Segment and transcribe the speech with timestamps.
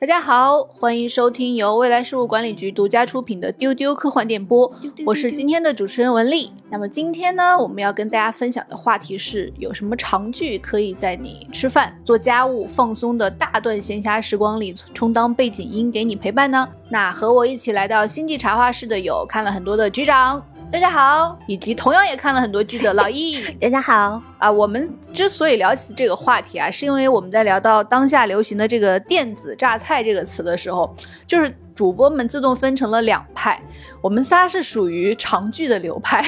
[0.00, 4.70] 大家好，欢迎收听由未来事务管理局独家出品的《丢丢科幻电波》，
[5.04, 6.52] 我是今天的主持人文丽。
[6.70, 16.68] 那么今天呢，我们要跟大家分享的话题是：有什么长剧可以在你吃饭、做家务、放松的大段闲暇时光里充当背景音，给你陪伴呢？
[16.90, 20.40] 那和我一起来到星际茶话室的有看了很多的局长。
[20.70, 24.50] 大家好，以及同样也看了很多剧的老 易，大家好啊！
[24.50, 30.94] 我们之所以聊起这个话题啊，是因为我们在聊到当下流行的这个电子榨菜这个词的时候，
[31.26, 33.58] 就是主播们自动分成了两派。
[34.00, 36.24] 我们仨是属于长剧的流派，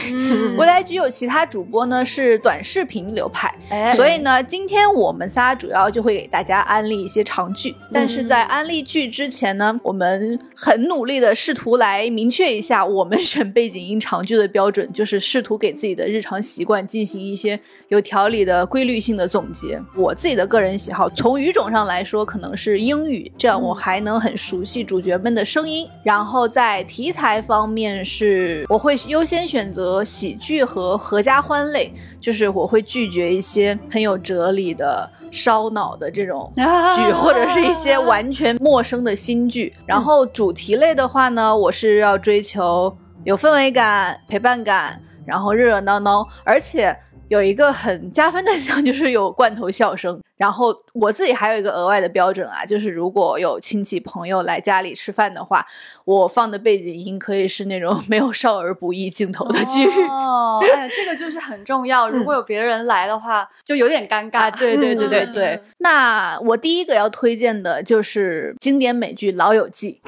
[0.57, 3.55] 未来局有其他主播呢是短视频流派，
[3.95, 7.75] 所以呢，今天我们仨主要就会给大家安利一些长剧。
[7.93, 19.81] 但是在安利剧之前呢，我们很努力的试图来明确一下我们 选背景音长剧的标准，就是试图给自己的日常习惯进行一些有条理的规律性的总结。
[19.97, 25.89] 我自己的个人喜好，从语种上来说，可能是英语，这样我还能很熟悉主角们的声音。
[26.03, 27.51] 然后在题材方。
[27.61, 36.51] 方面是，我会优先选择喜剧和合家欢类，就是我会拒绝一些很有哲理的烧脑的这种
[36.97, 39.73] 剧，或者是一些完全陌生的新剧。
[39.85, 46.97] 然后主题类的话呢，我是要追求有氛围感、陪伴感，然后热热闹闹，而且。
[47.31, 50.21] 有一个很加分的项， 就是有罐头笑声。
[50.37, 55.65] 然后我自己还有一个额外的标准啊，就是如果有亲戚朋友来家里吃饭的话，
[56.05, 59.87] 我放的背景音可以是那种 没有少儿不宜镜头的剧。
[60.09, 62.09] 哦，哎呀，这个就是很重要。
[62.11, 64.39] 如果有别人来的话，就有点尴尬。
[64.41, 65.63] 啊对对对对对。
[65.79, 70.01] 那我第一个要推荐的就是经典美剧《老友记》。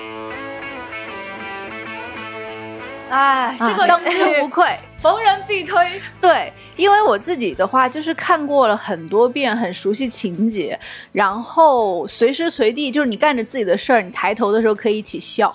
[3.10, 6.00] 哎，这个当之无愧，逢人必推。
[6.20, 10.78] 对，因为我自己的话就是看过了很多遍，很熟悉情节，
[11.10, 15.52] 然后随时随地就是你干着自己的事儿，你抬头的时候可以一起笑。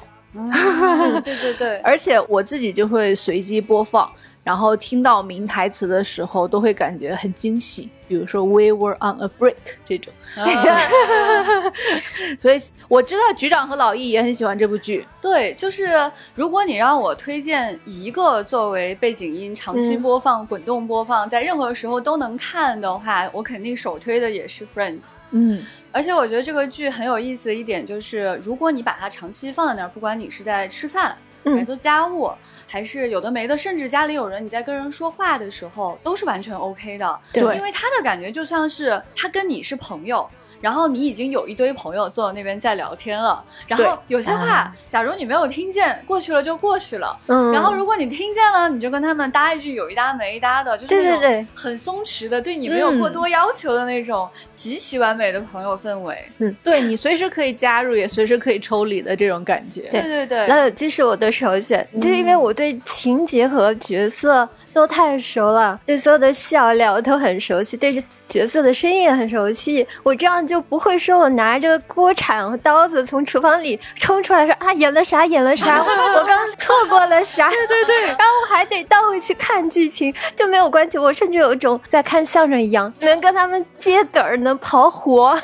[1.24, 4.12] 对对对， 而且我自己就会随机播放。
[4.47, 7.90] 然后听到名台词的时候，都会感觉很惊喜。
[8.08, 10.13] 比如说 “We were on a break” 这种，
[12.40, 12.57] 所以
[12.88, 15.06] 我知道局长和老易也很喜欢这部剧。
[15.22, 24.94] 对，就是如果你让我推荐一个作为背景音长期播放、滚动播放，在任何时候都能看的话，我肯定首推的也是《Friends》。
[25.31, 32.31] 嗯，而且我觉得这个剧很有意思的一点就是，如果你把它长期放在那儿，不管你是在吃饭还是做家务。
[32.68, 37.20] 还是有的没的，甚至家里有人，你在跟人说话的时候都是完全 OK 的。
[37.34, 40.30] 对，因为他的感觉就像是他跟你是朋友。
[40.59, 47.16] 然后你已经有一堆朋友坐在那边在聊天了，然后有些话，假如你没有听见，过去了就过去了。
[47.28, 47.52] 嗯。
[47.52, 56.25] 然后如果你听见了，你就跟他们搭一句有一搭没一搭的，就是那种很松弛的，对你没有过多要求的那种极其完美的朋友氛围。
[56.40, 59.81] 嗯，对你随时可以加入，也随时可以抽离的这种感觉。
[59.90, 60.47] 对对对。
[60.47, 64.47] 那这是我的首选，就因为我对情节和角色。
[64.78, 69.86] 都太熟了，对所有的笑料都很熟悉，对角色的声音也很熟悉。
[70.04, 77.50] 我这样就不会说我拿着锅铲和刀子从厨房里冲出来，说啊演了啥 演了啥，我刚错过了啥。
[77.50, 81.00] 对对对，然后我还得倒回去看剧情，就没有关系。
[81.00, 85.36] 我甚至有一种在看相声一样，能跟他们接梗儿，能跑火，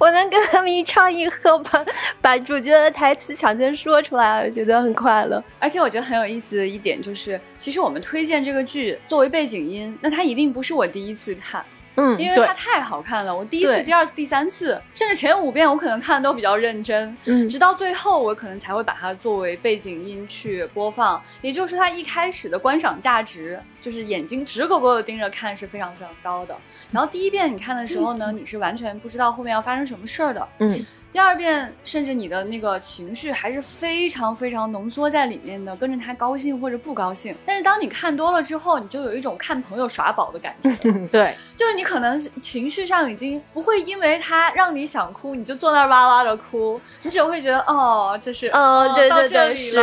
[0.00, 1.84] 我能跟他们一唱一和，把
[2.20, 5.40] 把主角的台词抢先说出来，我觉得很快乐。
[5.60, 8.60] 而且我觉得很有意思的一点就是，其实我们推荐这个。
[8.71, 8.71] 剧
[9.08, 11.64] 作为背景音，那它一定不是我第一次看，
[11.96, 13.34] 嗯，因为它太好看了。
[13.34, 21.22] 我第一次、第二次、第三次，甚至前五遍我可能看的都比较认真，嗯，直到最后我可能才会把它作为背景音去播放。
[21.42, 26.56] 也就是它一开始的观赏价值，就是眼睛直勾勾的盯着看是非常非常高的。
[26.90, 30.86] 然后第一遍你看的时候呢，你是完全不知道后面要发生什么事儿的，嗯。
[31.12, 37.36] 第二遍，甚至你的那个情绪还是非常非常浓缩在里面的，跟着他高兴或者不高兴。
[37.44, 40.90] 但是当你看多了之后，你就有一种看朋友耍宝的感觉。
[41.12, 49.76] 对，就是你可能情绪上已经不会因为他让你想哭，你就坐那儿哇哇的哭，你只会觉得哦，这是哦，对对对，是。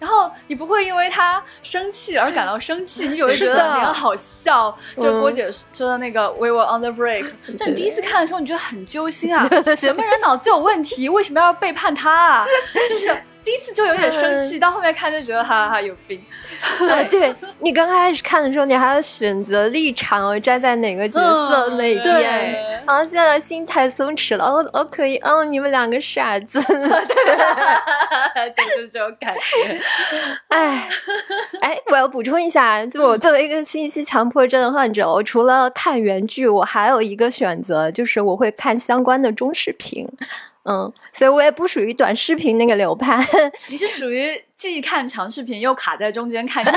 [0.00, 4.76] 然后你不会因为他生气而感到生气，你只会觉得很好笑。
[4.96, 7.26] 就是郭姐说的那个 “We were on the break”，
[7.58, 10.20] 就你第一次看的时候，你觉得很揪心啊， 什么人？
[10.20, 12.46] 脑子有问题，为什么要背叛他啊？
[12.88, 16.20] 就是第一次就有点生气，到后面看就觉得哈哈哈有病。
[16.78, 22.74] 对，对你刚开始看的时候，你还要选择立场，站在哪个角色那一边。
[22.86, 26.74] 然后现在心态松弛了，我我可以，哦，你们两个傻子， 对，
[28.56, 29.80] 就是这种感觉。
[30.48, 30.88] 哎，
[31.60, 40.06] 哎，我要补充一下，就我作为一个信息强迫症患者，我除了看原剧，我还有一个选择，就是我会看相关的中视频。
[40.64, 43.22] 嗯，所以我也不属于短视频那个流派。
[43.68, 44.26] 你是属于
[44.56, 46.64] 既看长视频又卡在中间看。
[46.64, 46.72] 对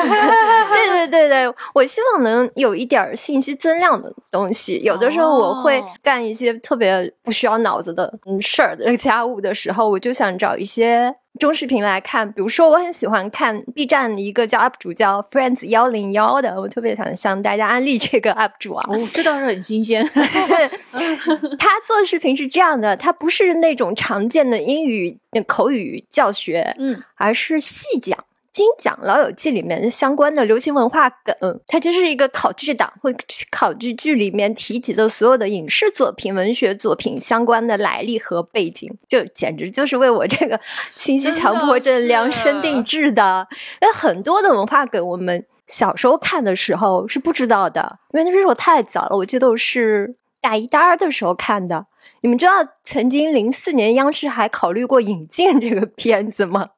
[0.89, 4.81] 对对对，我希望能有一点信息增量的东西。
[4.84, 11.16] 有的时候我会干一些特别不需要脑子的事儿的家务的时候，我就想找一些。
[11.38, 18.86] 中视频来看，比如说我很喜欢看 B 站一个叫 UP 主叫 Friends 幺零幺的，我特别想向大家安利这个 UP 主啊。
[18.89, 20.07] 哦，这倒是很新鲜。
[21.57, 28.18] 他做视频是这样的，他不是那种常见的英语口语教学，嗯，而是细讲。
[28.57, 33.15] 精讲《老友记》里面相关的流行文化梗，它就是一个考据党，会
[33.51, 40.59] 考据剧里面提及的所有的影视作品、文学作品相关的来历和背景，就简直就是为我这个
[40.95, 43.48] 信息强迫症量身定制的。
[43.80, 49.15] 因为很多的文化梗，我们小时候看的时候是不知道的，因为那时候太早了。
[49.18, 51.86] 我记得我是大一、大二的时候看的。
[52.21, 52.53] 你们知道
[52.83, 56.69] 曾经零四年央视还考虑过引进这个片子吗？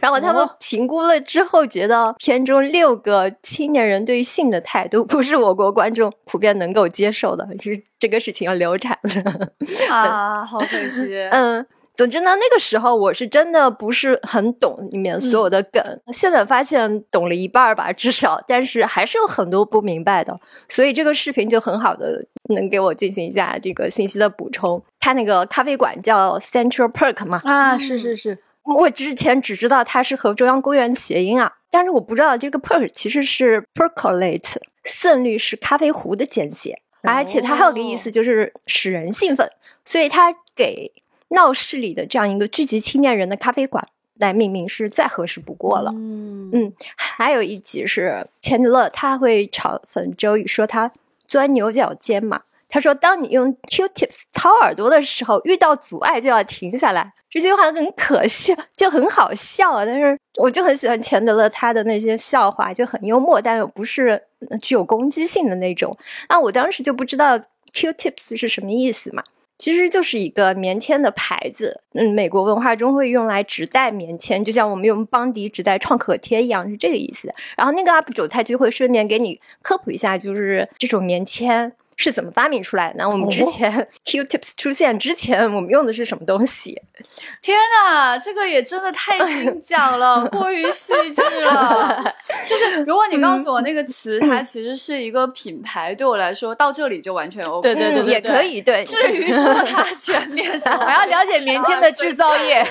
[0.00, 9.52] 然后他们评估了之后，觉得片中六个青年人对于性的态度 不是我国观众普遍能够接受的，是这个事情要流产了
[9.90, 11.14] 啊，好可惜。
[11.30, 15.82] 嗯，总之呢，那个时候我是真的不是很懂里面所有的梗，
[16.12, 22.24] 现在发现懂了一半吧，至少，但是还是有很多不明白的，所以这个视频就很好的
[22.54, 24.82] 能给我进行一下这个信息的补充。
[25.00, 27.40] 他那个咖啡馆叫 Central Park 嘛？
[27.44, 28.38] 啊，是是是。
[28.76, 39.50] 我之前只知道它是和中央公园谐音啊，但是我不知道这个 perk 其实是 percolate，胜率是咖啡壶的简写，而且它还有个意思就是使人兴奋，
[39.84, 40.92] 所以它给
[41.28, 43.86] 闹市里的这样一个聚集青年人的咖啡馆
[44.16, 45.90] 来命名是再合适不过了。
[45.94, 50.90] 嗯嗯，还有一集是钱德勒他会嘲讽周宇说他
[51.26, 57.12] 钻牛角尖嘛，他说当你用 Q-tips 掏耳朵的时候，遇到阻碍就要停下来。
[57.30, 59.84] 这句话很可笑， 就很好笑啊！
[59.84, 64.22] 但是我就很喜欢钱德勒他的那些笑话，就很幽默，但又不是
[64.62, 65.96] 具有攻击性的那种。
[66.28, 67.38] 那我当时就不知道
[67.72, 69.22] Q-tips 是什么意思嘛？
[69.58, 77.28] 其实就是一个棉签的牌子，嗯，美国文化中会用来指代棉签，就像我们用邦迪指代创可贴一样，是这个意思。
[77.56, 81.72] 然后那个 UP 主他就会顺便给你科普一下，就是这种棉签。
[81.98, 83.06] 是怎么发明出来的？
[83.06, 83.70] 我们之前
[84.06, 86.80] Q-tips 出现之前，我们用的是什么东西？
[87.42, 92.14] 天哪，这个也真的太精讲了， 过于细致了。
[92.46, 97.62] 就是如果你告诉我那个词，它其实是一个品牌，对我来说到这里就完全 OK。
[97.62, 98.62] 对对对，也可以。
[98.62, 102.64] 对，至于说它前面，我要了解年轻的制造业，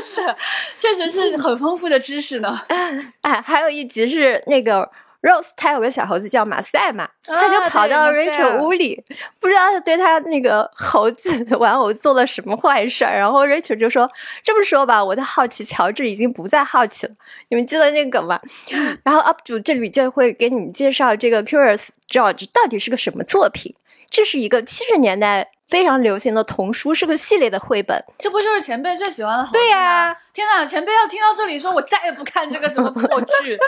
[0.00, 0.34] 是
[0.78, 2.58] 确实是很丰富的知识呢。
[3.20, 4.90] 哎，还有一集是那个。
[5.26, 9.02] Rose 他有个小猴子叫马赛嘛，他就跑到 Rachel 屋里，
[9.40, 13.18] 不知道他对他那个猴子玩偶做了什么坏事儿。
[13.18, 14.08] 然后 Rachel 就说
[14.44, 17.12] ：“这么说吧，我的好奇乔治已经不再好奇了。”
[17.50, 18.40] 你们记得那个梗吗？
[19.02, 23.74] 然后 UP 主这里就会给你们介绍这个 Curious George 到底是个什么作品。
[24.08, 25.48] 这是一个七十年代。
[25.66, 29.48] 非常流行的童书是个系列的绘本，这不就是前辈最喜欢的？
[29.52, 30.64] 对呀，天哪！
[30.64, 33.58] 前辈要听到这里，说我再也不看这个什么破剧。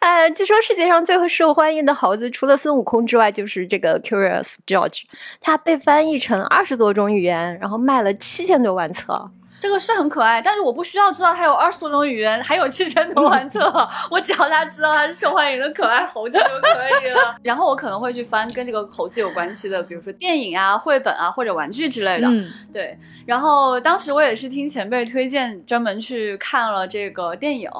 [0.00, 5.04] 呃，据说世界上最受欢迎的猴子，除了孙悟空之外，就是这个 Curious George，
[5.40, 9.30] 它被翻译成二十多种语言，然后卖了七千多万册。
[9.60, 13.72] 这个是很可爱，但是我不需要知道它有二十多种语言，还有七千多万册，
[14.10, 17.36] 我只要他知道它是受欢迎的可爱猴子就可以了。
[17.42, 22.28] 然后我可能会去翻跟这个猴子有关系的，比如说电影啊、绘本啊或者玩具之类的。
[22.28, 22.96] 嗯，对。
[23.26, 27.70] 然后当时我也是听前辈推荐，专门去看了这个电影。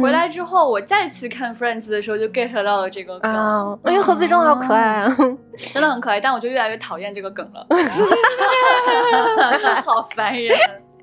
[0.00, 3.78] 回来之后，我再次看 Friends 的时候就 get 到了这个梗。
[3.84, 5.16] 因为猴子真的好可爱啊，
[5.74, 6.18] 真的很可爱。
[6.18, 7.66] 但我就越来越讨厌这个梗了，
[9.84, 10.56] 好烦人。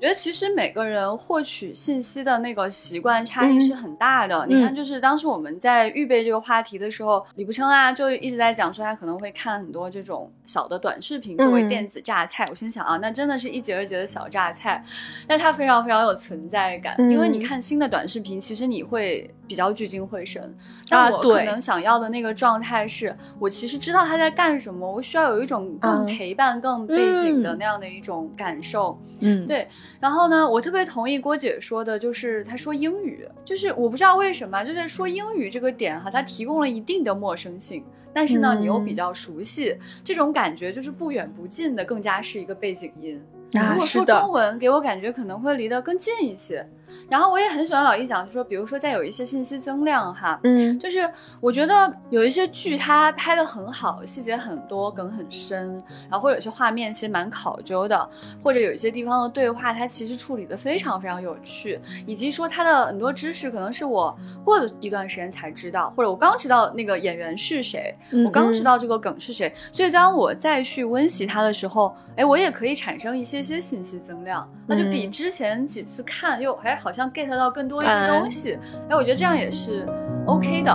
[0.04, 4.44] 觉得其实每个人获取信息的那个习惯差异是很大的。
[4.46, 12.44] 你看，就是当时我们在预备这个话题的时候，李不称啊就一直在讲说他可能会看很多这种小的短视频作为电子榨菜。
[12.50, 14.84] 我心想啊，那真的是一节一节的小榨菜，
[15.26, 16.94] 那它非常非常有存在感。
[17.10, 20.54] 因为你看新的短视频，其实你会比较聚精会神。
[20.88, 28.98] 但我可能想要的那个状态是，我其实知道他在干什么，我需要有一种更陪伴、更背景的那样的一种感受。
[29.20, 29.68] 嗯，对。
[30.00, 43.22] 然后呢，我特别同意郭姐说的，就是她说英语，就是我不知道为什么，就在说英语这个点哈，它提供了一定的陌生性，但是呢，你又比较熟悉，这种感觉就是不远不近的，更加是一个背景音。
[43.52, 46.66] 如果说中文，给我感觉可能会离得更近一些。
[47.08, 51.10] 然后我也很喜欢老易讲，就说比如说在有一些信息增量哈，嗯，就是
[51.40, 58.08] 我觉得有一些剧它拍的很好，细节很多，梗很深，然后或者有些画面其实蛮考究的，
[58.42, 79.86] 或者有一些地方的对话它其实处理的非常非常有趣，以及说它的很多知识可能是我过了一段时间才知道，或者我刚知道那个演员是谁，我刚知道这个梗是谁，所以当我再去温习它的时候，哎，我也可以产生一些些信息增量，那就比之前几次看又哎好像 get 到更多一些东西，哎，我觉得这样也是
[80.26, 80.72] OK 的。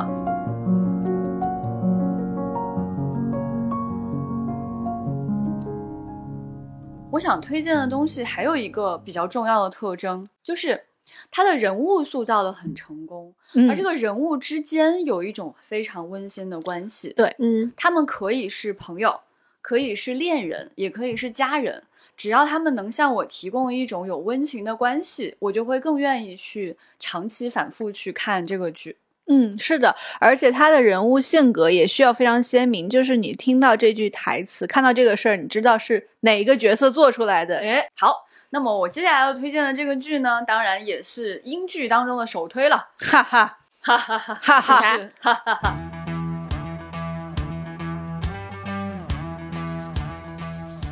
[7.11, 10.81] 我想推荐的东西还有一个比较重要的特征，就是
[11.29, 13.33] 他的人物塑造的很成功，
[13.69, 17.11] 而这个人物之间有一种非常温馨的关系。
[17.17, 19.19] 对，嗯，他们可以是朋友，
[19.59, 21.83] 可以是恋人，也可以是家人。
[22.19, 28.97] 只要他们能向我提供一种有温情的关系，我就会更愿意去长期反复去看这个剧。
[29.27, 37.59] 嗯，是的，而且他的人物性格也需要非常鲜明，就是你听到这句台词，看到这个事儿，你知道是哪一个角色做出来的。
[37.59, 45.88] 哎，好，那么我接下来要推荐的这个剧呢，当然也是英剧当中的首推了，哈哈哈哈哈哈哈，哈哈哈。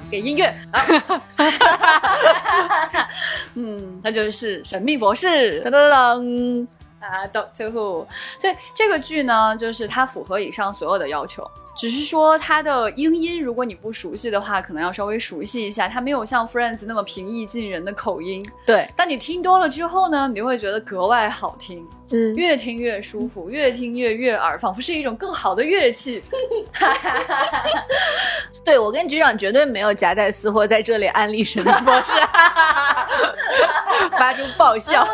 [0.10, 0.82] 给音乐啊，
[3.56, 5.62] 嗯，那就是《神秘博士》。
[5.64, 6.68] 噔噔噔。
[7.00, 8.08] 啊，Doctor Who，
[8.40, 11.48] 所以这个剧呢，就是它符合以上所有的要求，
[11.78, 18.44] 只是说它的英音，如果你不熟悉的话，可能要稍微熟悉一下，它没有像 Friends 那么平易近人的口音。
[18.66, 21.88] 对，但你听多了之后呢，你就会觉得格外好听。
[22.10, 26.24] 嗯，越听越舒服，越听越悦耳，仿佛是一种更好的乐器。
[28.64, 32.14] 对我跟局长绝对没有夹带私货，在这里安利神秘博士，
[34.18, 35.06] 发出爆笑，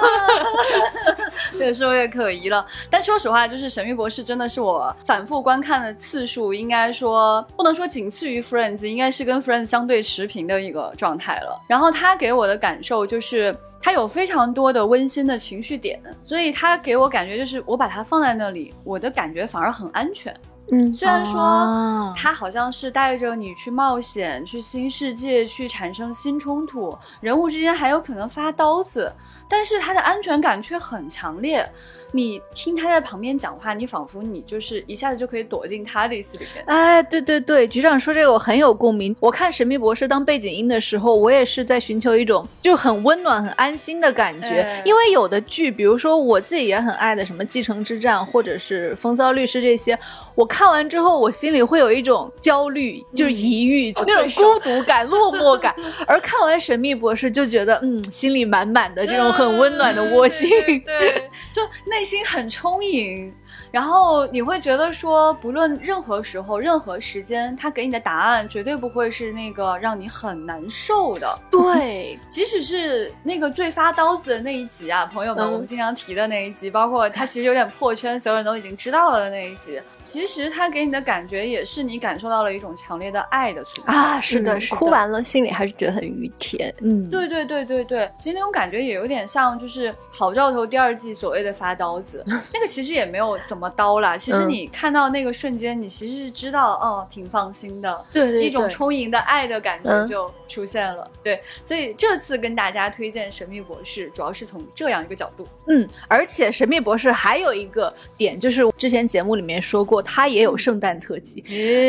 [1.56, 2.64] 越说越可疑了。
[2.92, 11.62] 但说实话，就是神秘博士真的是我反复观看的次数，应该说不能说仅次于 Friends，应该是跟 Friends 相对持平的一个状态了。
[11.68, 13.56] 然后他给我的感受就是。
[13.86, 20.34] 它有非常多的温馨的情绪点，所以它给我感觉就是我把它放在那里，我的感觉反而很安全。
[20.72, 29.12] 嗯，虽然说它好像是带着你去冒险、去新世界、去产生新冲突，人物之间还有可能发刀子，
[29.50, 31.70] 但是它的安全感却很强烈。
[32.16, 36.64] 你听他在旁边讲话，你仿佛你就是一下子就可以躲进他的意思里面。
[36.68, 39.16] 哎，对对对，局长说这个我很有共鸣。
[39.20, 44.82] 我看《神秘博士》当背景音的时候，我也是在寻求一种就很温暖、很安心的感觉。
[44.86, 49.98] 因为有的剧，比如说我自己也很爱的什么《继承之战》或者是《风骚律师》这些，
[50.36, 55.76] 我看完之后，我心里会有一种焦虑，就是疑郁，那种孤独感、落寞感。
[56.06, 60.48] 而看完《神秘博士》，就觉得嗯，心里满满的这种很温暖的窝心。
[60.86, 62.03] 对，就那。
[62.04, 63.34] 内心很充盈。
[63.74, 71.36] 然后你会觉得说，不论任何时候、任何时间，他给你的答案绝对不会是那个让你很难受的。
[71.50, 84.22] 对， 即使是那个最发刀子的那一集啊，朋友们，我们经常提的那一集，包括他其实有点破圈，所有人都已经知道了的那一集，其实他给你的感觉也是你感受到了一种强烈的爱的存在啊。
[84.22, 86.72] 是的，是的，哭完了心里还是觉得很愉甜。
[86.84, 93.63] 嗯，对对对对对，其实那种感觉也有点像就是《好兆头》第二季所谓的发刀子， 那个其实也没有怎么。
[93.70, 101.10] 刀啦，其实你看到那个瞬间，你其实是知道，哦，挺放心的，对对，一种充盈的爱的感觉就出现了。
[101.24, 105.48] 对，所以这次跟大家推荐《神秘博士》，主要是从这样一个角度。
[105.68, 111.44] 嗯，而且《神秘博士》还有一个点，就是之前节目里面说过，它也有圣诞特辑，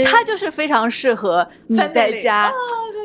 [0.05, 2.53] 它就是非常适合你在家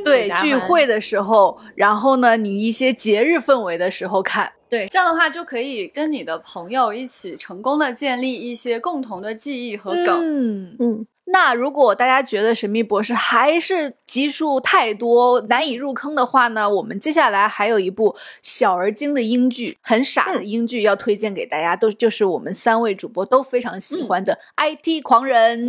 [0.04, 4.52] 对聚会的时候，然后呢，你一些节日氛围的时候看。
[4.70, 10.20] 对，这样的话就可以跟你的朋友一起成功的建立一些共同的记忆和梗。
[10.22, 24.38] 嗯嗯，那如果大家觉得《神秘博士》还是集数太多难以入坑的话呢，我们接下来还有一部小而精的英剧，很傻的英剧要推荐给大家，都就是我们三位主播都非常喜欢的
[24.78, 25.66] 《IT 狂人》。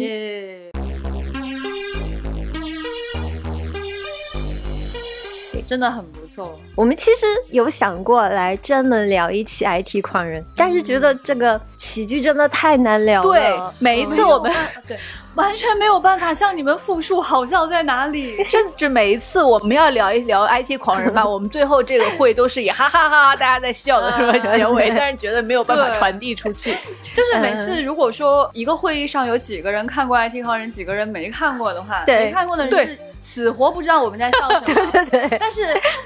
[5.70, 6.58] 真的很不错。
[6.74, 13.32] 我们其实有想过来专门聊一期 IT 狂人，但是觉得这个喜剧真的太难聊了。
[13.32, 14.52] 对，每一次我们
[14.88, 14.98] 对
[15.36, 18.42] 完全没有办法向你们复述好笑在哪里。
[18.42, 26.76] 甚至每一次我们要聊一聊 IT 狂人吧， 我们最后这个会都是以哈哈哈大家在笑的什么结尾，但是觉得没有办法传递出去。
[27.14, 32.98] 就是每次如果说一个会议上有几个人看过 IT 狂人，几个人没看过的话，没看过的人是。
[33.20, 34.90] 死活不知道我们在笑什么。
[34.92, 35.38] 对对对。
[35.38, 35.62] 但是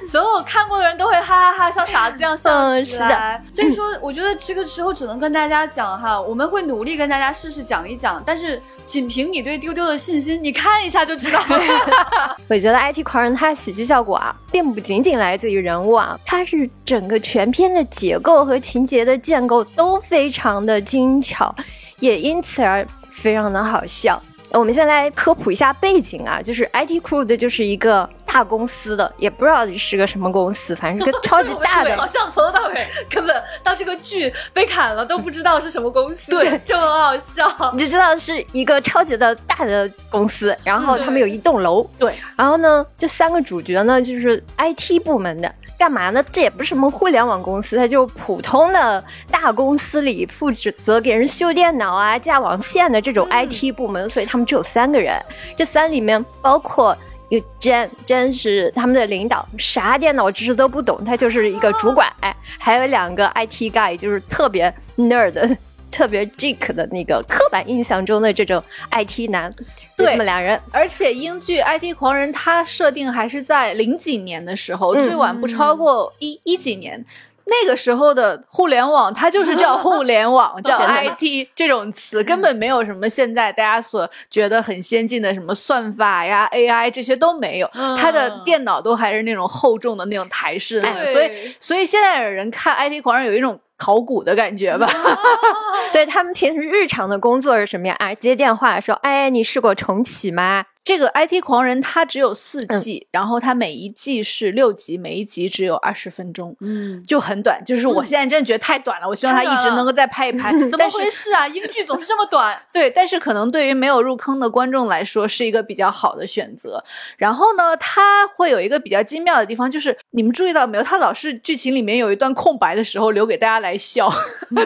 [0.07, 3.43] 所有看过的人都会哈哈哈，像傻子一样笑起来。
[3.53, 11.61] 所以说，我觉得这个时候只能跟大家讲哈，我们会努力跟大家试试讲一讲，但是仅凭你对丢丢的信心，你看一下就知道了。
[12.51, 21.55] 我觉得 IT 狂人他的喜剧效果啊，并不仅仅来自于人物啊，它是整个全片的结构和情节的建构都非常的精巧，
[22.01, 24.21] 也因此而非常的好笑。
[24.59, 37.53] 我们先来科普一下背景啊，就是 IT Crew 的就是一个大公司的，也不知道是个什么公司，反正是个 超级大的，好像从头到尾根本到这个剧被砍了都不知道是什么公司，对，就很好笑。
[37.75, 45.53] 你只知道是一个超级的大的公司，然后他们有一栋楼，对，然后呢，这三个主角呢就是 IT 部门的。
[45.79, 46.23] 干嘛呢？
[46.33, 55.21] 这也不是什么互联网公司，它就是普通的大公司里负责给人修电脑啊、架网线的这种 IT 部门，所以他们只有三个人。
[55.57, 56.97] 这三里面包括
[57.29, 62.11] 一个 Jen，Jen 是他们的领导，啥电脑知识都不懂，他就是一个主管。
[62.21, 65.57] 哎，还有两个 IT guy，就是特别 nerd。
[65.95, 68.61] 特别 Jake 的那个刻板印象中的这种
[68.91, 69.55] IT 男，
[69.97, 70.61] 对，他们俩人。
[70.73, 77.05] 而且英剧 IT 狂人，他设定还是在零几年的时候，最晚不超过一一几年。
[77.47, 87.71] 那个时候的互联网，它就是叫 互联网，叫 IT 这种词，根本没有什么现在大家所觉得很先进的什么算法呀、AI 这些都没有。
[87.99, 93.61] 它的电脑都还是那种厚重的那种台式的，所以所以现在的人看 IT 狂人有一种。
[93.77, 94.89] 考古的感觉吧
[95.91, 97.97] 所以他们平时日常的工作是什么呀？
[97.99, 100.65] 啊，接电话说，哎，你试过重启吗？
[100.85, 107.65] 这个 IT 狂人他只有四季，然后他每一季是六集，每一集只有二十分钟，嗯，就很短。
[107.65, 110.53] 就是我现在真的觉得太短了，我希望他一直能够再拍一拍。
[110.69, 111.49] 怎么回事啊？
[111.49, 112.61] 英剧总是这么短？
[112.71, 116.85] 对，但是可能对于没有入坑的观众来说是一个比较好的选择。
[117.17, 120.85] 然后呢，他会有一个比较精妙的地方，就是你们注意到没有？
[120.85, 124.07] 他老是剧情里面有一段空白的时候留给大家来笑，
[124.53, 124.59] 就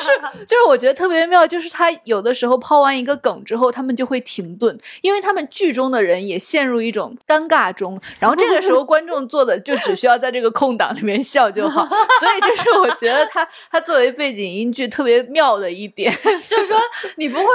[0.00, 4.49] 是就是我觉得特别妙，就是他有的时候抛完一个梗之后，他们就会停。
[4.56, 11.86] 顿，因为他们剧中的人也陷入一种尴尬中，然后这个时候观众做的就只需要在这个空档里面笑就好，
[12.20, 16.12] 所以这是我觉得他他作为背景音剧特别妙的一点，
[16.46, 16.78] 就是说
[17.16, 17.46] 你不会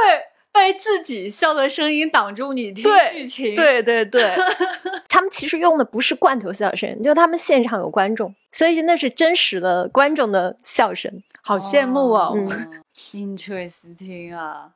[0.51, 4.33] 被自己笑的声音挡住你听剧情，对对对，
[5.09, 12.33] 他们其实用的不是罐头笑声，就他们现场有观众，所以那是真实的观众的笑声，好羡慕哦
[12.95, 14.69] ，interesting 啊。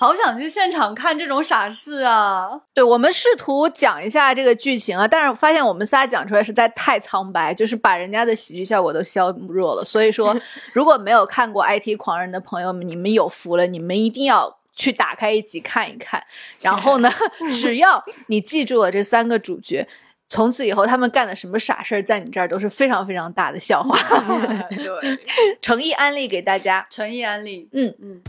[0.00, 2.48] 好想去现场看这种傻事啊！
[2.72, 9.84] 对我们试图讲一下这个剧情啊，但是发现我们仨讲出来实在太苍白，就是把人家的喜剧效果都削弱了。
[9.84, 10.34] 所以说，
[10.72, 16.24] 如果没有看过《IT 狂人》的朋友们，你们有福了，你们一定要去打开一集看一看。
[16.62, 17.12] 然后呢，
[17.52, 19.86] 只要你记住了这三个主角，
[20.30, 23.98] 从此以后他们干的什么傻事儿，在你这儿都是非常非常大的笑话。
[24.72, 25.18] 对，
[25.60, 27.68] 诚意安利给大家，诚意安利。
[27.72, 28.22] 嗯嗯。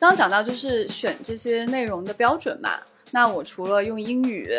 [0.00, 2.70] 刚刚讲到就是选这些内容的标准嘛，
[3.10, 4.50] 那我除了用英语，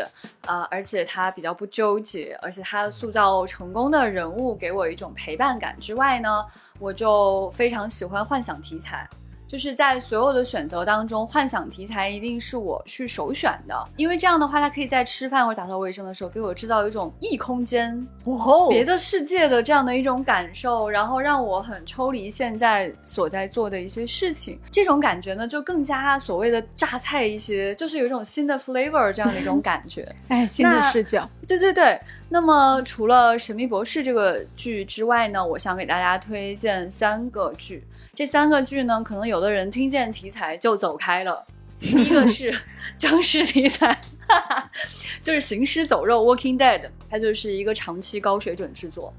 [0.46, 6.46] 啊，而且它比较不纠结，而且它塑造成功的人物给我一种陪伴感之外呢，
[6.78, 9.10] 我就非常喜欢幻想题材。
[9.52, 18.08] 就是在所有的选择当中，幻想题材一定是我去首选的，因为这样的话，它可以在吃饭或者打扫卫生的时候给我制造一种异空间、
[18.70, 24.58] 别的世界的这样的一种感受，然后让我很抽离现在所在做的一些事情。
[24.72, 30.08] 这种感觉呢，就更加所谓的榨菜一些，就是有一种新的 flavor 这样的一种感觉。
[30.30, 31.30] 哎，新的视角。
[31.46, 32.00] 对对对。
[32.30, 37.84] 那么除了《神秘博士》这个剧之外呢，我想给大家推荐三个剧。
[38.14, 41.46] 这三个剧呢，可能有的人听见题材就走开了。
[41.80, 42.56] 第一个是
[42.96, 44.00] 僵尸题材，
[45.22, 49.12] 就是《行尸走肉》（Walking Dead），它就是一个长期高水准制作。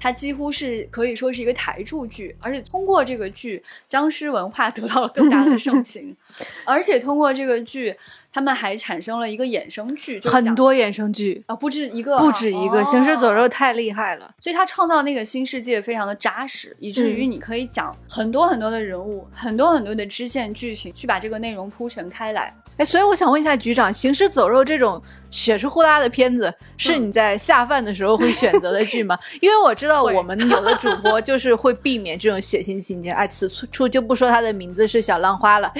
[0.00, 6.16] 它几乎是可以说是一个台柱剧，而且通过这个剧，僵尸文化得到了更大的盛行，
[6.64, 7.94] 而且通过这个剧，
[8.32, 22.54] 他们还产生了一个衍生剧，很多衍生剧啊，不止一个，不止一个，行尸走肉太厉害了，所以他创造那个新世界非常的扎实，以至于你可以讲很多很多的人物，很多很多的支线剧情，去把这个内容铺陈开来。
[22.76, 29.18] 哎，所以我想问一下局长，《行尸走肉》这种血吃呼啦的片子，是你在下饭的时候会选择的剧吗？
[29.40, 33.10] 因为我知道我们有的主播就是会避免这种血腥情节。
[33.10, 35.70] 哎，此处就不说他的名字是小浪花了。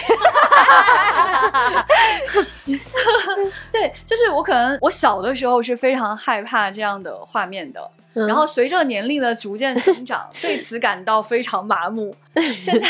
[3.73, 7.91] 对，就是我可能我小的时候是非常害怕这样的画面的。
[8.13, 12.15] 然后随着年龄的逐渐增长， 对此感到非常麻木。
[12.59, 12.89] 现在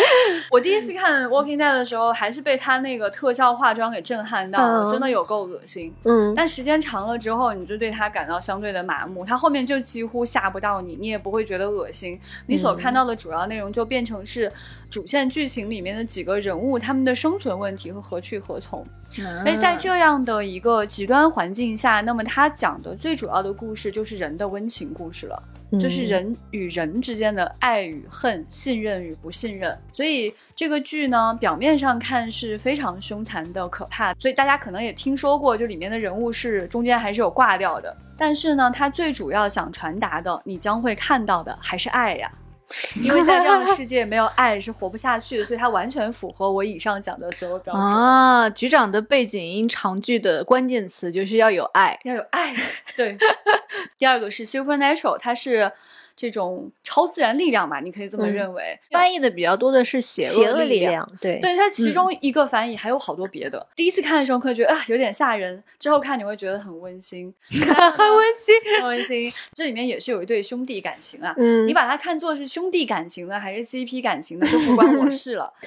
[0.50, 5.94] 我第一次看《Walking Dead》的时候，还是被他那个特效化妆给震撼到了，真的有够恶心。
[6.04, 9.26] 嗯，但时间长了之后，你就对他感到相对的麻木。
[9.26, 12.18] 他后面就几乎吓不到你，你也不会觉得恶心。
[12.46, 14.50] 你所看到的主要内容就变成是
[14.88, 18.86] 主线剧情里面的几个人物他们的生存问题和何去何从。
[19.10, 25.42] 所以在这样的一个极端环境下，那么他讲的最主要的故事就是人的温情故事了，
[25.80, 29.76] 就是人与人之间的爱与恨、信任与不信任。
[29.92, 37.96] 所以这个剧呢，表面上看是非常凶残的、可怕，所以大家可能也听说过，就里面的人物是中间还是有挂掉的。
[38.16, 42.30] 但是呢，它最主要想传达的，你将会看到的还是爱呀。
[43.02, 48.48] 因为在这样的 世界，没有爱是活不下去的，所以它完全符合我以上讲的所有标准啊。
[48.50, 52.54] 局长的背景音长句的关键词就是要有爱，要有爱。
[52.96, 53.16] 对，
[53.98, 55.72] 第二个是 supernatural，它是。
[56.18, 58.76] 这种超自然力量吧，你可以这么认为。
[58.90, 63.64] 翻译的比较多的是邪恶力量，对，对，它其中一个翻译还有好多别的。
[63.76, 69.32] 第一次看的时候可能觉得啊有点吓人，之后看你会觉得很温馨， 很温馨，很温馨。
[69.52, 75.52] 这里面也是有一对兄弟感情啊，嗯，你把它看作是兄弟感情呢，还是 CP 感情呢，就不关我事了。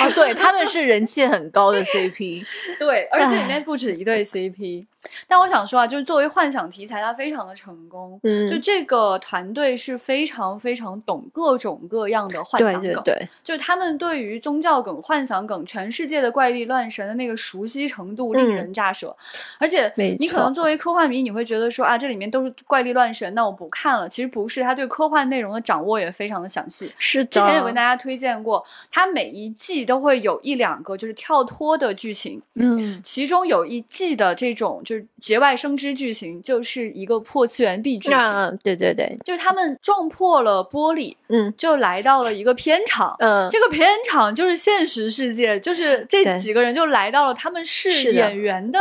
[0.00, 2.44] 哦，对，他们是人气很高的 CP，
[2.78, 4.86] 对，而且里面不止一对 CP。
[5.26, 8.18] 但我想说啊，就是作为幻想题材，它非常的成功。
[8.22, 19.14] 嗯，就这个团队是非常非常懂各种各样的幻想梗，对，就是他们对于宗教梗、幻想梗、全世界的怪力乱神的那个熟悉程度令人咋舌。
[19.58, 24.08] 而且，你可能作为科幻迷，你会觉得说啊，这里面都是怪力乱神，那我不看了。
[24.08, 26.90] 其实不是，他对科幻内容的掌握也非常的详细。
[26.96, 32.40] 是的，之前有跟大家推荐过，他每一季都会有一两个就是跳脱的剧情。
[32.54, 34.93] 嗯，其中有一季的这种就。
[34.94, 38.58] 就是节外生枝剧情，就是一个破次元壁剧情。
[38.62, 43.16] 对对对，就是他们撞破了玻璃，嗯，就来到了一个片场。
[43.18, 48.78] 嗯，这个片场就是现实世界，就是这几个人就来到了他们是演员的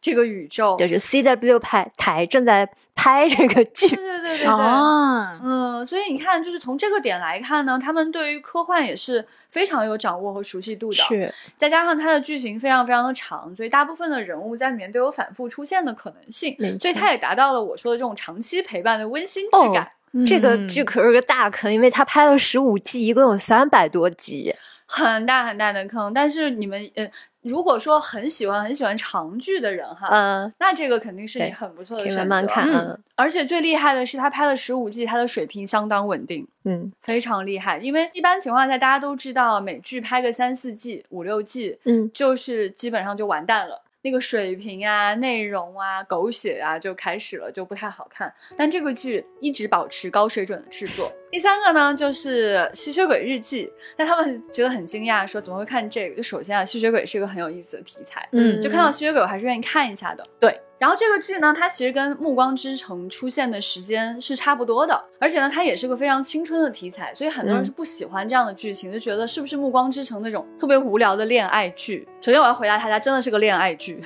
[0.00, 2.68] 这个宇宙，就是 C W 拍台正在。
[3.00, 11.02] 拍这个剧，对对对对对，嗯，所以你看，就是从这个点来看呢，他们对于科幻也是非常有掌握和熟悉度的。
[11.04, 19.90] 是，再加上它的剧情非常非常的长，所以大部分的人物在里面都有反复出现的可能性，所以它也达到了我说的这种长期陪伴的温馨质感。
[20.26, 24.54] 这个剧可是个大坑，因为它拍了十五季，一共有三百多集，
[24.86, 26.12] 很大很大的坑。
[26.14, 27.08] 但是你们，呃。
[27.48, 32.18] 如果说很喜欢很喜欢长剧的人哈，嗯，那这个肯定是你很不错的选择。
[32.18, 37.78] 慢慢看，嗯，而且最厉害的是他拍了十五季，他的水平相当稳定，嗯，非常厉害。
[37.78, 43.82] 因为一般情况下，大家都知道美剧拍个三四季、五六季，嗯，就是基本上就完蛋了。
[44.02, 48.32] 那个水平啊，内容啊，狗血啊，就开始了，就不太好看。
[48.56, 51.12] 但这个剧一直保持高水准的制作。
[51.30, 53.66] 第三个呢，就是《吸血鬼日记》。
[53.96, 56.16] 那他们觉得很惊讶，说怎么会看这个？
[56.16, 60.24] 就首先啊，吸血鬼是一个很有意思的题材，嗯，就看到吸血鬼，我还是愿意看一下的。
[60.40, 60.58] 对。
[60.78, 72.06] 然后这个剧呢，它其实跟《暮光之城》出现的时间是差不多的，而且呢，它也是个非常青春的题材，所以很多人是不喜欢这样的剧情，就觉得是不是《暮光之城》那种特别无聊的恋爱剧？
[72.20, 74.00] 首先我要回答大家真的是个恋爱剧，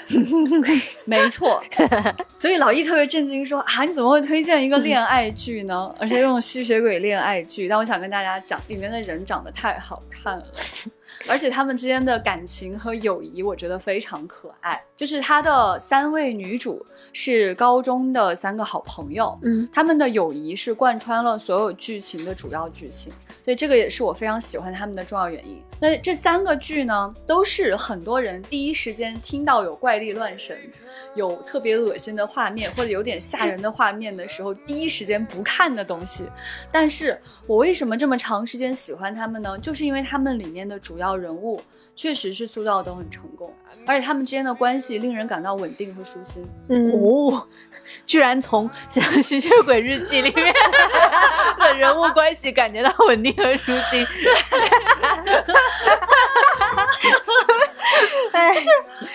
[1.04, 1.62] 没错。
[2.38, 5.94] 所以老易特别震惊说啊，你怎么会推荐一个恋爱剧呢？
[5.98, 7.68] 而且用吸血鬼恋恋爱剧？
[7.68, 10.46] 但我想跟大家讲，里面的人长得太好看了。
[11.28, 14.82] 而且他们之间的感情和友谊，我觉得非常可爱。
[14.96, 23.12] 就是他的三位女主是高中的三个好朋友，嗯，他们的友谊是贯穿了所有剧情的主要剧情，
[23.44, 25.62] 所以这个也是我非常喜欢他们的重要原因。
[25.80, 30.56] 那这三个剧呢，都是很多人第一时间听到有怪力乱神、
[31.16, 36.26] 有特别恶心的画面或者有点吓人的画面的时候，第一时间不看的东西。
[36.70, 39.58] 但是我为什么这么长时间喜欢他们呢？
[39.58, 41.11] 就是因为他们里面的主要。
[41.16, 41.60] 人物
[41.94, 43.52] 确实是塑造都很成功，
[43.86, 46.46] 而且他们之间的关系令人感到稳定和舒心。
[46.68, 47.46] 嗯哦，
[48.06, 50.54] 居然从《像吸血鬼日记》里面
[51.58, 54.06] 的人物关系感觉到稳定和舒心。
[58.32, 58.66] 就是，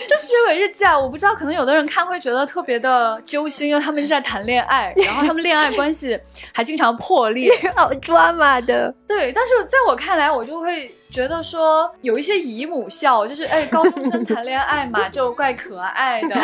[0.07, 6.19] 就《吸血鬼日记》啊，我不知道，可能有的人看会觉得特别的揪心，因为他们在谈恋爱，然后他们恋爱关系
[6.53, 8.93] 还经常破裂， 好抓马的。
[9.07, 10.91] 对，但是在我看来，我就会。
[11.09, 16.35] 觉得说有一些姨母笑，就是哎，高中生谈恋爱嘛，就怪可爱的。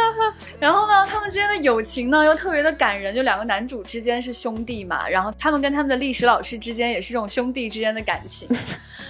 [0.60, 8.48] 然后呢，他们之间的友情呢又特别的感人，就两个男主之间是兄弟嘛，然后他们跟他们的历史老师之间也是这种兄弟之间的感情。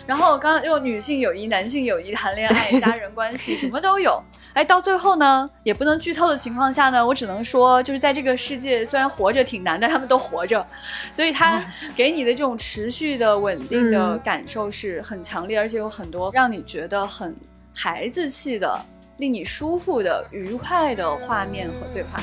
[0.06, 4.22] 然后刚刚又女性友谊、男性友谊、谈恋爱、家人关系什么都有。
[4.52, 10.64] 哎，到最后呢，也不能剧透的情况下呢，我只能说，就是在这个世界虽然活着挺难，但他们都活着，
[11.12, 17.34] 所以他给你的这种持续的稳定的感受是很强烈，而且有很多让你觉得很
[17.74, 18.78] 孩子气的、
[19.18, 22.20] 令你舒服的、愉快的画面和对话。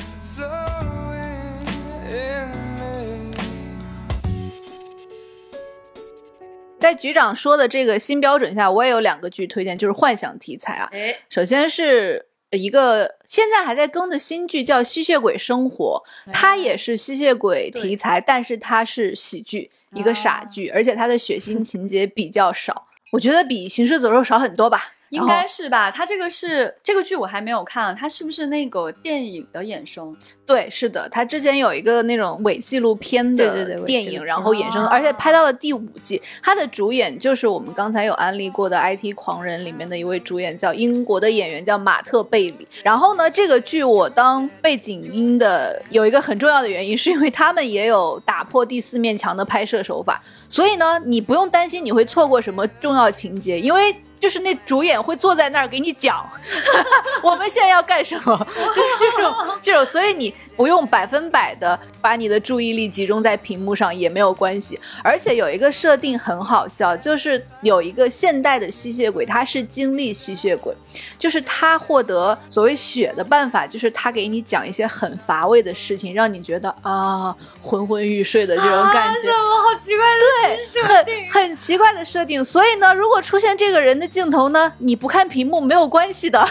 [6.78, 10.88] 在局长说的这个新标准下，我也有两个剧推荐，就是幻想题材啊。
[10.92, 24.94] 哎，首先是一个现在还在更的新剧，叫《吸血鬼生活》，它也是吸血鬼题材，但是它是喜剧，一个傻剧，而且它的血腥情节比较少，我觉得比《行尸走肉》少很多吧。
[25.10, 25.90] 应该是吧？
[25.90, 30.16] 它这个是这个剧我还没有看，它是不是那个电影的衍生？
[30.46, 36.20] 对，是的，它之前有一个那种伪纪录片的电影，然后衍生，而且拍到了第五季。
[36.42, 42.66] 它的主演就是我们刚才有安利过的《IT 狂人》里面的一位主演，叫英国的演员叫马特·贝里。
[42.82, 53.94] 然后呢，这个剧我当背景音的有一个很重要的原因，是因为他们也有打破第四面墙的拍摄手法，所以呢，你不用担心你会错过什么重要情节，因为。
[54.20, 56.28] 就是那主演会坐在那儿给你讲，
[57.22, 58.46] 我们现在要干什么？
[58.74, 60.34] 就是这种这种，所以你。
[60.58, 70.74] 不用百分百的把你的注意力集中在屏幕上也没有关系，而且有一个设定很好笑，就是有一个现代的吸血鬼，他是经历吸血鬼，
[71.16, 79.20] 就是他获得所谓血的办法，就是他给你讲一些很乏味的事情，让你觉得啊昏昏欲睡的这种感觉。
[79.20, 81.30] 什么好奇怪的设定？
[81.30, 82.44] 很 很奇怪的设定。
[82.44, 86.44] 所以呢，如果出现这个人的镜头呢，你不看屏幕没有关系的。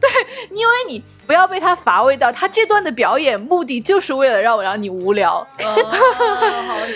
[0.00, 0.10] 对，
[0.50, 1.78] 因为你不要被他。
[1.84, 5.76] 乏味到他这段的表演目的就是为了让我让你无聊，好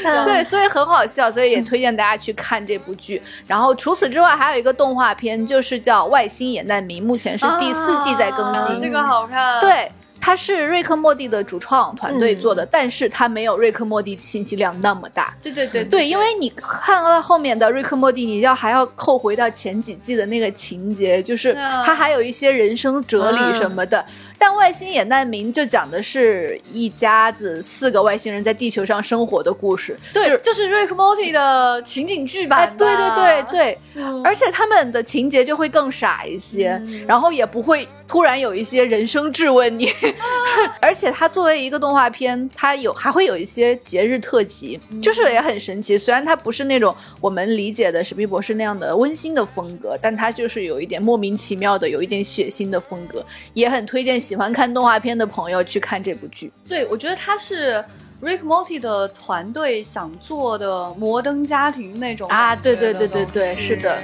[0.03, 0.25] 笑。
[0.25, 3.23] 对，所以很好笑，所以也推荐大家去看这部剧。
[3.47, 9.61] 然后除此之外，还有一个动画片，就是叫《外星野难民》，目前是第四季在更新，这个好看。
[9.61, 9.93] 对。
[10.21, 15.33] 它是瑞克莫蒂的主创团队做的，但是它没有瑞克莫蒂信息量那么大。
[15.41, 24.05] 对对对对，因为你看到后面的瑞克莫蒂，你要还要扣回到前几季的那个情节，就是他还有一些人生哲理什么的。
[24.39, 32.75] 但外星野难民就讲的是一家子四个外星人在地球上生活的故事，对，就是 rick morty 的情景剧版。
[32.79, 33.79] 对对对对，
[34.23, 39.89] 而且他们的情节就会更傻一些，然后也不会突然有一些人生质问你。
[40.81, 45.99] 而且它作为一个动画片，它有还会有一些节日特辑，就是也很神奇。
[45.99, 53.25] 虽然它不是那种我们理解的史密博士那样的温馨的风格，但它就是有一点莫名其妙的，有一点血腥的风格，
[53.55, 56.53] 也很推荐喜欢看动画片的朋友去看这部剧。
[56.69, 57.83] 对，我觉得它是
[58.23, 63.99] Rick Morty 的团队想做的摩登家庭那种啊，对对对对对，是的。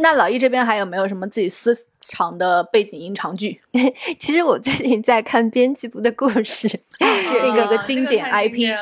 [0.00, 1.76] 那老易这边还有没有什么自己私
[2.06, 3.60] 藏的背景音长剧？
[4.20, 8.72] 其实我最近在看《编辑部的故事》，这 是一个经典 IP，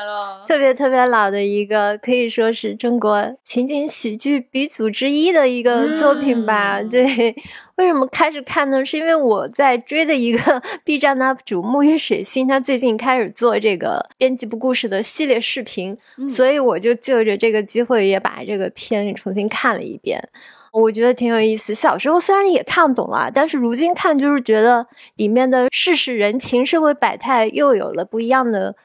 [0.47, 6.81] 特别特别老的一个，可以说是中国情景喜剧鼻祖之一的一个作品吧。
[6.81, 7.35] 对，
[7.75, 8.85] 为什么开始看呢？
[8.85, 15.97] 是因为我在追的一个 B 站 UP 主沐浴水星，他最近开始做这个《编辑部故事》的系列视频，
[16.29, 20.29] 所以我就就着这个机会也把这个片重新看了一遍。
[20.71, 21.73] 我觉得挺有意思。
[21.73, 28.75] 小时候虽然也看懂了，但是如今看就是觉得里面的世事人情、社会百态又有了不一样的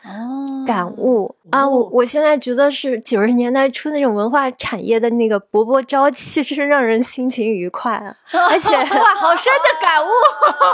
[0.67, 1.69] 感悟啊！
[1.69, 8.15] 我我现在觉得是九十年代初那种文化产业的那个勃勃朝气，真是让人心情愉快啊！
[8.51, 10.09] 而且哇，好深的感悟，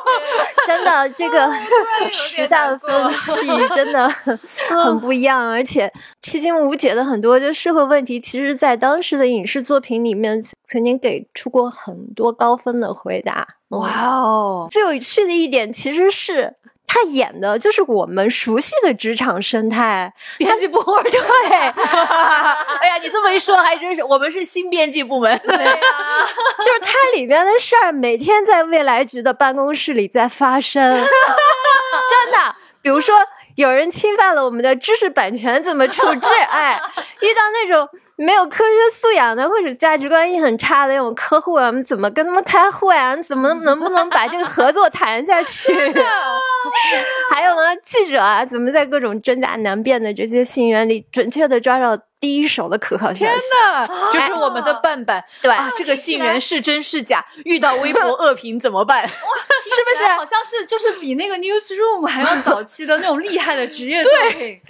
[0.67, 1.51] 真的这个
[2.13, 4.09] 时代的风气真的
[4.83, 5.91] 很不一样，而且
[6.23, 10.97] 迄今无解的很多就社会问题，其实在当时的影视作品里面曾经。
[10.99, 14.69] 给出过很多高分的回答，哇哦！
[14.71, 16.55] 最有趣的一点其实是
[16.87, 21.51] 他演的就是我们熟悉的职场生态，编辑部对。
[22.81, 25.73] 哎呀，你这么一说还真是，我们是新编辑部门，对呀，
[26.65, 33.15] 就是它里边的事儿每天在未来局的办公室里在发生， 真的，比如说。
[33.57, 36.29] 有人侵犯了我们的知识版权怎么处置？
[36.51, 36.79] 哎，
[37.23, 43.15] 遇到那种没有科学素养的或者价值观也很差的那种客户啊，我们怎么跟他们开会啊？
[43.23, 45.73] 怎么能不能把这个合作谈下去？
[47.31, 52.03] 还有呢，记者啊，怎么在各种真假难辨的这些信源里准确的抓到？
[52.19, 53.45] 第一手的可靠消息，
[54.13, 55.23] 就是我们的笨笨。
[55.43, 57.25] 对，这个信源是真是假？
[57.45, 59.03] 遇到微博 恶评怎么办？
[59.03, 60.07] 哇，是不是？
[60.15, 64.61] 好像是就是比那个 newsroom 还要早期的那种厉害的职业作品。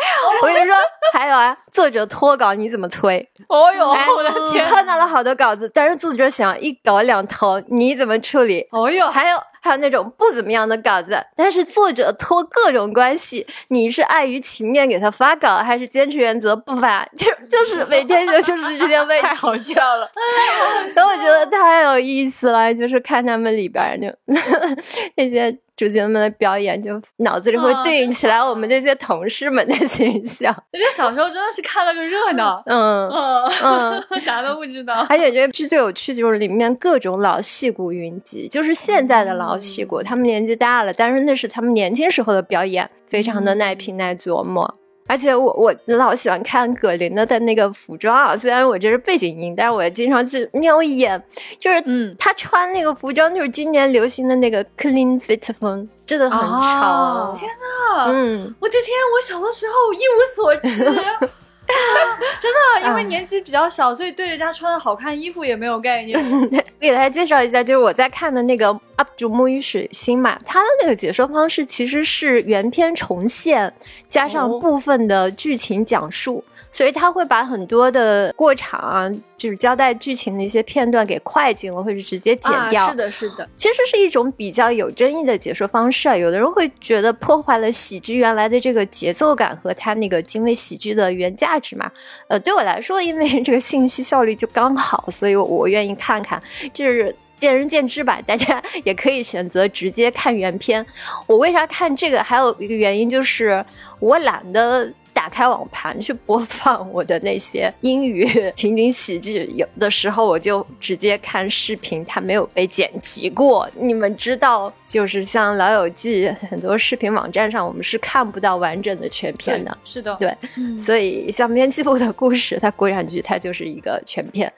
[0.43, 0.75] 我跟你说，
[1.13, 3.27] 还有啊，作者脱稿你怎么催？
[3.49, 8.67] 哦哟，我的天，看到了好多稿子，但是作者想一稿两投，你怎么处理？
[8.73, 9.41] 哦呦，还有。
[9.61, 17.05] 还有那种不怎么样的稿子，但是作者托各种关系，你是碍于情面给他发稿，还是坚持原则不发？
[17.17, 20.11] 就就是每天就就是这些问题，太好笑了。
[20.89, 24.09] 所以我觉得太有意思了，就是看他们里边就
[25.17, 25.59] 那些。
[25.77, 30.51] 主角们的表演，就脑子里会对应起来我们这些同事们的形象。
[30.73, 35.07] 我觉得小时候真的是看了个热闹，嗯 嗯嗯， 啥都不知道。
[35.09, 44.75] 而且这个剧最有趣的就是里面各种老戏骨云集，就是现在的老戏骨，他们年纪大了，但是那是他们年轻时候的表演，非常的耐品耐琢磨。
[45.07, 51.23] 而且我我老喜欢看葛林的他那个服装啊，虽然我这是背景音，但是我也经常去瞄一眼，
[51.59, 57.37] 就是嗯，他穿那个服装就是今年流行的那个 clean fit 风，真的很潮。
[57.39, 60.85] 天呐，嗯，我的天，我小的时候一无所知。
[62.39, 66.17] 真的，因为年纪比较小，所以对人家穿的好看衣服也没有概念。
[66.79, 73.73] 给大家介绍一下，就是我在看的那个 UP 主沐浴水星嘛，他的那个解说方式其实是原片重现，
[74.09, 76.43] 加上部分的剧情讲述。
[76.73, 82.91] 所以他会把很多的过场啊，就是交代剧情的一些片段给快进了，或者直接剪掉。
[82.91, 83.49] 是的，是的。
[83.57, 86.15] 其实是一种比较有争议的解说方式啊。
[86.15, 91.91] 有的人会觉得破坏了喜剧原来的这个节奏感和他那个精卫喜剧的原价值嘛。
[92.29, 96.43] 呃，对我来说，因为这个信息效率就刚好，所以我愿意看看，
[96.75, 98.21] 就是见仁见智吧。
[98.27, 100.85] 大家 也可以选择直接看原片。
[101.27, 102.23] 我为啥看这个？
[102.23, 103.65] 还有一个原因就是
[104.01, 104.93] 我懒得。
[105.17, 113.67] 打开网盘去播放我的那些英语情景喜剧，有的时候我就直接看视频，它没有被剪辑过。
[113.81, 119.79] 你们知道，就是像《老友记》很多视频网站上，我们是看不到完整的全片的。
[119.83, 120.37] 是的，对，
[120.79, 124.53] 所以像编辑部的故事，它国产剧它就是一个全片，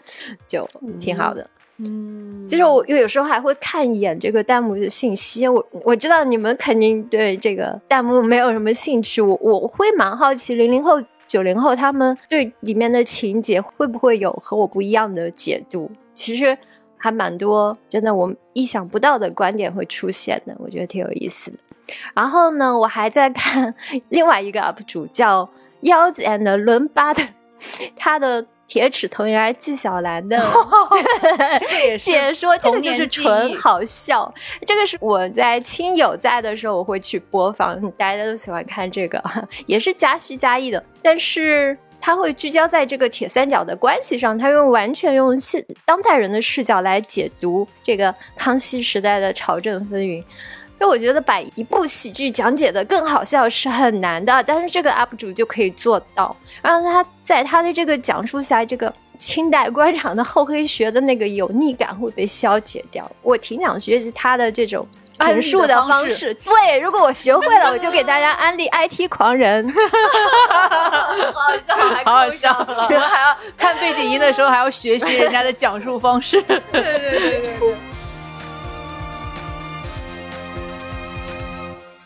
[0.49, 1.41] 就挺好的。
[1.43, 5.47] 嗯，嗯其实我有时候还会看一眼这个弹幕的信息。
[5.47, 15.91] 我我知道你们肯定对这个弹幕没有什么兴趣，我我会蛮好奇零零后、九零后他们对里面的情节会不会有和我不一样的解读。
[16.15, 16.57] 其实
[16.97, 21.59] 还蛮多，真的我意想不到的观点会出现的，我觉得挺有意思的。
[22.15, 23.73] 然后呢，我还在看
[24.09, 25.49] 另外一个 UP 主叫
[25.83, 27.23] 腰子 and 伦巴的，
[27.95, 28.47] 他的。
[28.69, 30.39] 铁齿铜牙纪晓岚的
[31.99, 34.33] 解说，这个就是纯好笑。
[34.67, 39.21] 这个是我在亲友在的时候我会去播放，大家都喜欢看这个，
[39.67, 40.85] 也是加虚加意的。
[41.03, 50.23] 但是他会聚焦在这个铁三角的关系上，他用完全用现当代人的视角来解读这个康熙时代的朝政风云。
[50.81, 63.11] 因为我觉得把一部喜剧讲解的更好笑是很难的，但是这个 UP 主就可以做到，让他在他的这个讲述下，这个清代官场的厚黑学的那个油腻感会被消解掉。
[63.23, 64.87] 我挺想学习他的这种
[65.19, 66.33] 陈述的方式。
[66.35, 69.69] 对，如果我学会了，我就给大家安利 IT 狂人。
[69.73, 69.79] 好
[71.35, 76.41] 好笑，好好笑，然后还要看背景音的时候还要学习人家的讲述方式。
[76.43, 77.75] 对对对对对。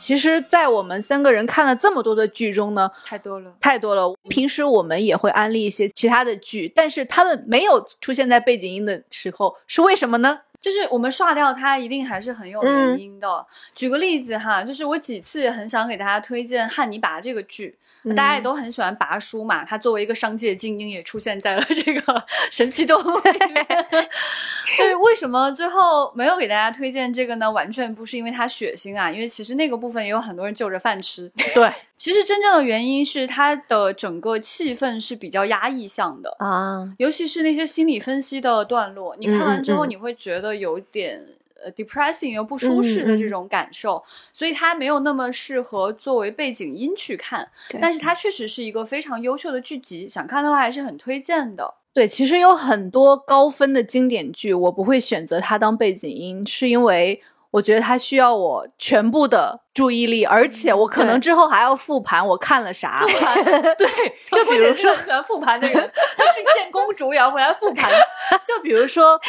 [0.03, 4.13] 其实，在我们三个人看了这么多的剧中呢，太多了，太多了。
[4.29, 10.41] 平时我们也会安利一些其他的剧，但是他们没有出现在背景音的时候，是为什么呢？
[10.63, 13.45] 就是我们刷掉它，一定还是很有原因的。
[13.75, 17.77] 举个例子哈，就是我几次很想给大家推荐《汉尼拔》这个剧。
[18.17, 23.65] 大家也都很喜欢拔叔嘛，他作为一个商界精英也出现在了这个 神奇动物里面。
[24.77, 27.49] 对，为什么最后没有给大家推荐这个呢？
[27.49, 31.31] 完全不是因为它血腥啊，因为其实那个部分也有很多人就着饭吃。
[31.55, 41.25] 对， 其实真正的原因是它的整个气氛是比较压抑向的啊，尤其是那些心理分析的段落，你看完之后你会觉得有点。
[41.65, 47.49] 呃，depressing 又不舒适的这种感受，所以它没有那么适合作为背景音去看。
[47.81, 51.75] 但是它确实是一个非常优秀的剧集，想看的话还是很推荐的。
[51.93, 63.07] 对，其实有很多高分的经典剧，我不会选择它当背景音，是因为我觉得它需要我全部的注意力，而且我可能之后还要复盘我看了啥。
[63.07, 63.45] 复盘，
[63.79, 63.87] 对，
[64.33, 67.89] 就比如说喜欢复盘的人，就是见公主也要回来复盘。
[68.45, 69.21] 就比如说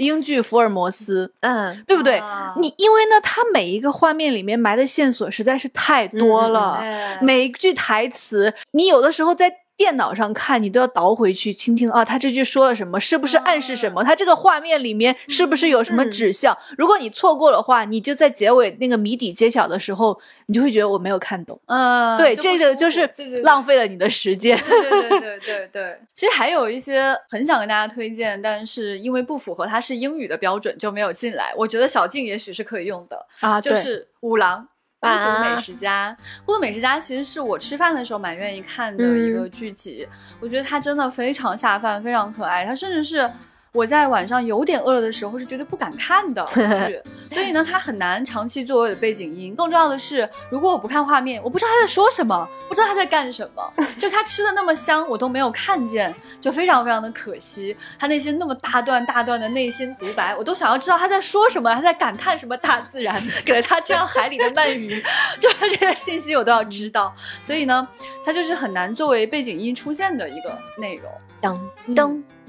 [0.00, 2.20] 英剧《福尔摩斯》，嗯，对不对？
[2.58, 6.82] 你因为呢，它每一个画面里面埋的线索实在是太多了，
[7.22, 9.50] 每一句台词，你有的时候在。
[9.80, 13.00] 电脑上看，你都要倒回去听听啊，他这句说了什么？
[13.00, 14.04] 是不是暗示什么？
[14.04, 16.54] 他这个画面里面是不是有什么指向？
[16.76, 21.58] 如果你错过的话，你就在结尾那个谜底揭晓的时候，你就会觉得我没有看懂。
[21.64, 23.10] 嗯，对，这个就是
[23.42, 24.54] 浪费了你的时间。
[24.68, 25.98] 对对对对对。
[26.12, 31.54] 其实还有一些很想跟大家推荐，但是因为不符合它是英语的标准就没有进来。
[31.56, 34.68] 我觉得小静也许是可以用的啊，就是五郎。
[35.00, 40.06] 孤独美食家，孤独美食家其实是我吃饭的时候蛮愿意看的一个剧集，
[40.40, 43.30] 我觉得它真的非常下饭，非常可爱，它甚至是。
[43.72, 47.00] 我在晚上有点饿了的时候是绝对不敢看的 剧，
[47.32, 49.54] 所以呢，它很难长期作为我的背景音。
[49.54, 53.72] 更重要的是，如果我不看画面，我不知道他在说什么，不知道他在干什么。
[53.96, 57.76] 就他吃的那么香，我都没有看见，就非常非常的可惜。
[57.96, 65.00] 他那些那么大段大段的内心独白，我都想要知道他在说什么，他在感叹什么大自然给了他这样海里的鳗鱼，
[65.38, 67.14] 就是这些信息我都要知道。
[67.40, 67.86] 所以呢，
[68.24, 71.12] 它就是很难作为背景音出现的一个内容。
[71.40, 71.58] 噔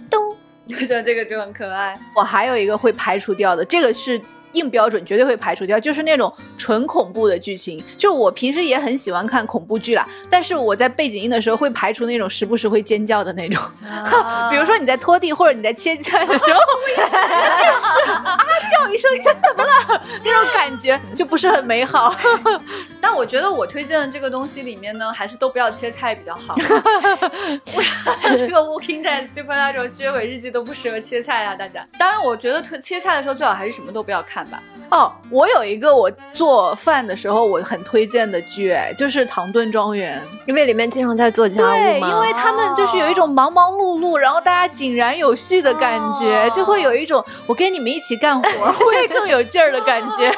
[0.09, 0.35] 噔
[0.67, 0.73] 我。
[0.73, 1.99] 觉得这个就很可爱。
[2.15, 4.21] 我还有一个会排除掉的，这个是。
[4.53, 7.83] 硬标准绝对会排除掉，就是那种纯恐怖的剧情。
[7.97, 13.61] 就我平时也很喜欢看恐怖剧啦，但是我在背景音的时候会排除那种时不时会尖叫的那种。
[14.49, 16.59] 比如说你在拖地或者你在切菜的时候，
[16.95, 18.37] 是啊
[18.71, 20.01] 叫一声，这怎么了？
[20.23, 22.15] 那种感觉就不是很美好。
[23.01, 26.55] 但我觉得我推荐的这个东西里面呢，还是都不要切菜比较好。
[28.37, 31.85] 这个 Walking Dead、Supernatural、血鬼日记都不适合切菜啊，大家。
[31.97, 34.40] 当然，我觉得推切菜的时候最好还是什么都不要看。
[34.89, 50.29] 哦，我有一个我做饭的时候我很推荐的剧，哎，就是《唐顿庄园》，因为里面经常在做家务对，因为他们就是有一种忙忙碌碌，然后大家井然有序的感觉，就会有一种我跟你们一起干活会更有劲儿的感觉。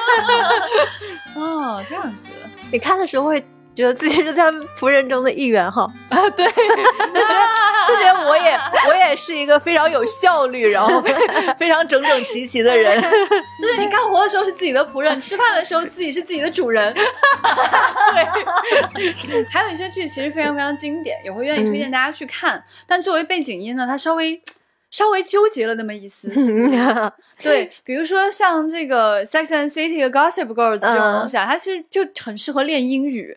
[1.35, 2.29] 哦，这样子，
[2.71, 3.43] 你看的时候会。
[3.75, 7.47] 觉得自己是他们仆人中的一员哈 啊，对，就觉得
[7.87, 11.01] 就觉得我也我也是一个非常有效率，然后
[11.57, 13.01] 非常整整齐齐的人。
[13.61, 16.93] 就是你干活的时候是自己的仆人，吃饭的时候自己是自己的主人。
[16.93, 17.03] 对，
[19.49, 22.63] 还有一些剧其实非常非常经典，也会愿意推荐大家去看。
[22.87, 24.41] 但作为背景音呢，它稍微。
[24.93, 26.69] 稍微纠结了那么一丝丝，
[27.41, 33.35] 对，比如说像这个《Sex and City》《Gossip Girls》这种东西啊，它其实就很适合练英语，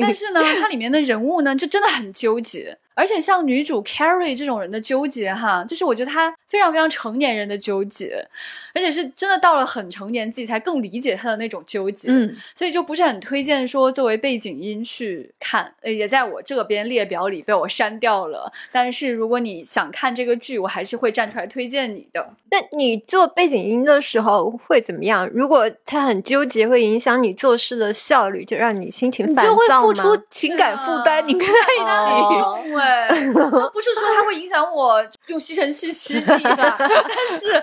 [0.00, 2.78] 但是呢，它里面的人物呢，就真的很纠结。
[2.96, 8.26] 而且像女主 Carrie 这种人的纠结，哈，就是我觉得她非常非常成年人的纠结，
[8.74, 18.50] 而且是真的到了很成年自己才更理解她的那种纠结，嗯，所以就不是很推荐说作为背景音去看，呃，也在我这边列表里被我删掉了。
[18.72, 22.30] 但是如果你想看这个剧，我还是会站出来推荐你的。
[22.50, 25.28] 那你做背景音的时候会怎么样？
[25.34, 29.56] 如果他很纠结，会影响你做事的效率，就让你心情烦躁吗？
[29.56, 32.85] 就会付出情感负担，你跟他一起。
[33.72, 36.76] 不是说它会影响我用吸尘器吸地吧？
[36.78, 37.62] 但是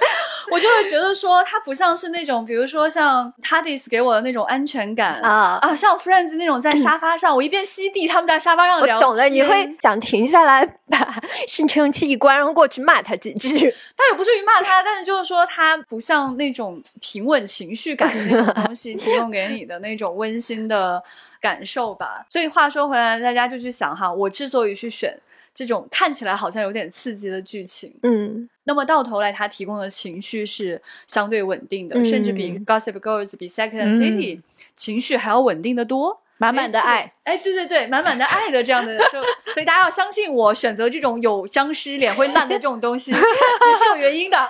[0.52, 8.98] 我就会觉得说，它不像是那种，比如说像 Tadis 给我的那种安全感啊啊，像 Friends 那种在沙发上，我一边吸地，他们在沙发上聊。
[8.98, 13.50] 我懂了，你会想停下来把吸尘器一关，然后过去骂他几句。
[13.96, 21.02] 他也不至于骂他，但是就是说，他不像那种平稳情绪感的那种东西 提供给你的那种温馨的。
[21.44, 25.14] 感受吧，所以话说回来，大家就去想哈，我之所以去选
[25.54, 34.38] 这种看起来好像有点刺激的剧情，嗯，那么到头来它提供的情绪是相对稳定的，甚至比《Gossip Girls》比《Second City》
[34.78, 39.22] 情绪还要稳定的多，满满的爱，哎，对对对，满满的爱的这样的，就
[39.54, 44.50] 所以大家要相信我，选择这种有僵尸脸会烂的这种东西 也是有原因的，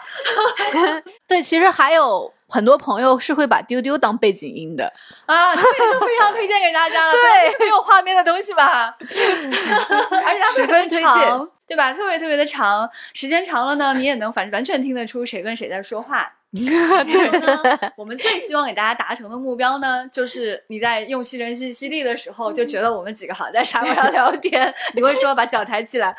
[1.28, 2.32] 对，其实还有。
[2.54, 4.86] 很多朋友是会把丢丢当背景音的
[5.26, 7.12] 啊，这个就非常推荐给大家了。
[7.12, 11.92] 对，没有画面的东西吧， 而且它十分推荐，对吧？
[11.92, 16.28] 特别特别的长，时间长了呢，你也能反完全听得出谁跟谁在说话。
[16.56, 26.16] 对，我们最希望给大家达成的目标呢，就是你在用吸尘器吸地的时候，就觉得我们几个好像在沙发上聊天，你会说把脚抬起来。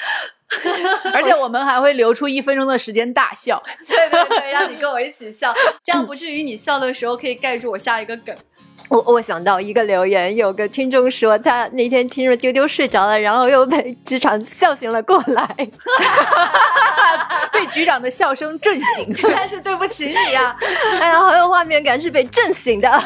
[1.15, 8.37] 而且我们还会留出一分钟的时间大笑，对对对，让你跟我一起笑，这样不至于你笑的时候可以盖住我下一个梗。
[8.89, 15.47] 我我想到一个留言，有个听众说他那天听着丢丢睡着了，然后又被局长笑醒了过来
[17.53, 20.57] 被局长的笑声震醒，实在是对不起你啊！
[21.01, 22.91] 哎呀，好有画面感，是被震醒的。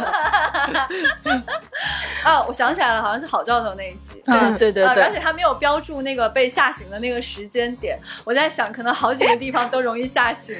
[2.24, 4.22] 啊，我想起来了，好像是好兆头那一集，
[4.59, 10.57] 对对对，而且他没有标注那个被吓醒的那个时间点，我在想，可能好几个地方都容易吓醒。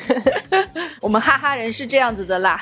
[1.01, 2.61] 我们哈哈人是这样子的啦。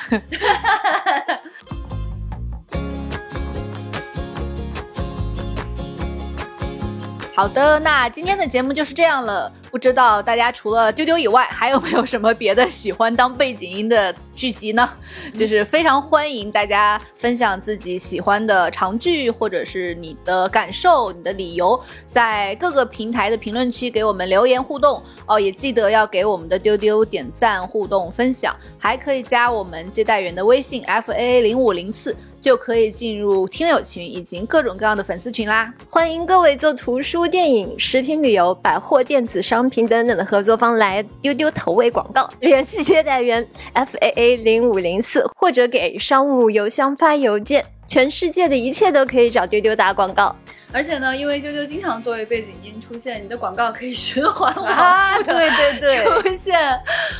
[7.37, 9.51] 好的，那今天的节目就是这样了。
[9.69, 14.89] 不知道大家除了丢丢以外，还有没有什么别的喜欢当背景音的剧集呢？
[15.35, 25.39] 就是非常欢迎大家分享自己喜欢的长剧，或者是你的感受、你的理由，在各个平台的评论区给我们留言互动哦。
[25.39, 32.15] 也记得要给我们的丢丢点赞、互动、分享，还可以加我们接待员的微信 f a 零五零四。
[32.39, 35.73] 就可以进入听友群以及各种各样的粉丝群啦！
[35.89, 47.63] 欢迎各位做图书、电影、食品、旅游、百货、电子商品等等的合作方来丢丢投喂广告，联系接待员 f a a 零五零四，或者给商务邮箱发邮件。
[47.89, 50.35] 全世界的一切都可以找丢丢打广告。
[50.73, 55.49] 而且呢，因为丢丢经常作为背景音出现，你的广告可以循环往复的对
[55.79, 56.59] 对对出现。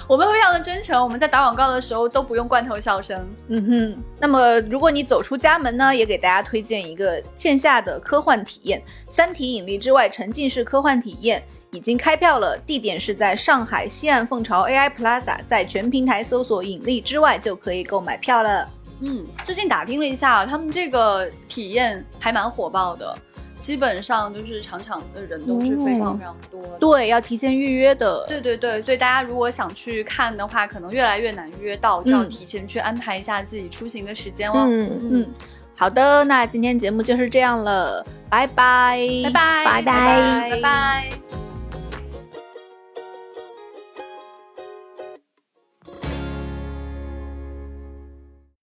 [0.10, 3.18] 我们非常的真诚，我们在打广告的时候都不用罐头笑声。
[3.48, 4.04] 嗯哼。
[4.20, 8.78] 那么，如果你走出家门呢，也给大家推荐一个线下的科幻体验——
[9.10, 12.58] 《三体：引力之外》沉浸式科幻体验，已经开票了。
[12.66, 18.68] 地点是在上海西岸凤巢 AI Plaza，在全平台搜索“引力之外”就可以购买票了。
[19.02, 23.18] 嗯，最近打听了一下，他们这个体验还蛮火爆的。
[23.60, 28.24] 基本上就是场场的人都是非常非常多，对，要提前预约的。
[28.28, 34.62] 对对对，所以大家如果想去看的话，可能越来越难约到，就要提前去安排一下自己出行的时间了。
[34.70, 35.30] 嗯嗯，
[35.76, 41.47] 好的，那今天节目就是这样了，拜拜，拜拜，拜拜，拜拜。